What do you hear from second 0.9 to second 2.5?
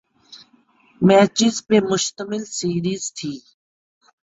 matches پہ مشتمل